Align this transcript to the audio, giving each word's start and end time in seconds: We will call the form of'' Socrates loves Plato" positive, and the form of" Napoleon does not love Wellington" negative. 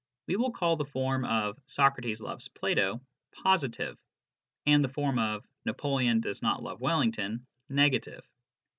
We 0.25 0.35
will 0.35 0.49
call 0.49 0.77
the 0.77 0.85
form 0.85 1.23
of'' 1.25 1.59
Socrates 1.77 2.21
loves 2.21 2.47
Plato" 2.47 3.01
positive, 3.43 3.99
and 4.65 4.83
the 4.83 4.89
form 4.89 5.19
of" 5.19 5.45
Napoleon 5.67 6.21
does 6.21 6.41
not 6.41 6.63
love 6.63 6.81
Wellington" 6.81 7.45
negative. 7.69 8.27